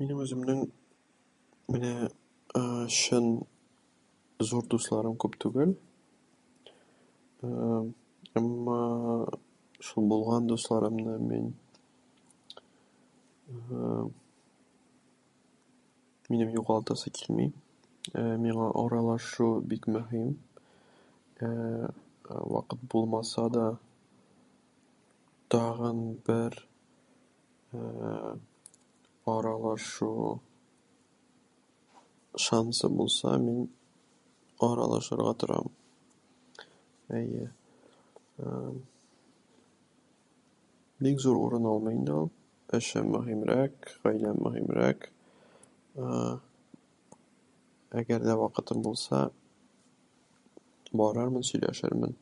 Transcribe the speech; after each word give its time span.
Минем 0.00 0.20
үземнең 0.24 0.60
менә 1.74 1.92
ә-ә 2.58 2.84
чын 2.96 3.28
дусларым 4.72 5.16
күп 5.24 5.38
түгел. 5.44 5.72
Ә-әм 7.42 7.92
әммә 8.40 8.80
шул 9.88 10.08
булган 10.12 10.46
дусларымны 10.52 11.16
мин 11.30 11.50
ә-әм 13.50 14.14
минем 16.32 16.50
югалтасым 16.58 17.16
килми. 17.18 17.48
Ә-ә 18.12 18.36
миңа 18.46 18.68
аралашу 18.84 19.48
бик 19.72 19.88
мөһим. 19.94 20.34
Ә-ә 21.50 21.90
вакыт 22.54 22.82
булмаса 22.92 23.48
да, 23.58 23.66
тагын 25.54 26.04
бер 26.28 26.60
ә-ә-ә 27.72 28.36
аралашу 29.28 30.12
шансы 32.44 32.88
булса, 32.88 33.32
мин 33.38 33.68
аралашырга 34.68 35.34
тырам. 35.42 35.66
Әйе. 37.18 37.48
Ә-әм. 38.38 38.78
Бик 41.08 41.20
зур 41.24 41.36
урынны 41.42 41.72
алмый 41.72 41.96
инде 41.98 42.16
ул. 42.22 42.30
Эшең 42.78 43.06
мөһимрәк, 43.16 43.92
гаилә 44.04 44.32
меһимрәк. 44.38 45.08
Ә-ә 45.96 46.38
әгер 48.00 48.20
дә 48.24 48.34
вакытым 48.36 48.82
булса, 48.84 49.22
барырмын, 50.92 51.42
сөйләшермен. 51.52 52.16